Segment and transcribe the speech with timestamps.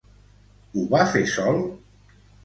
[0.77, 1.61] Ho va fer sol?